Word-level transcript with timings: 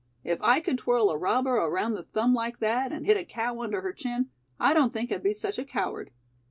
If 0.23 0.41
I 0.41 0.61
could 0.61 0.79
twirl 0.79 1.11
a 1.11 1.17
robber 1.19 1.57
around 1.57 1.93
the 1.93 2.01
thumb 2.01 2.33
like 2.33 2.57
that 2.57 2.91
and 2.91 3.05
hit 3.05 3.17
a 3.17 3.23
cow 3.23 3.59
under 3.61 3.81
her 3.81 3.93
chin, 3.93 4.31
I 4.59 4.73
don't 4.73 4.91
think 4.93 5.11
I'd 5.11 5.21
be 5.21 5.31
such 5.35 5.59
a 5.59 5.63
coward." 5.63 6.09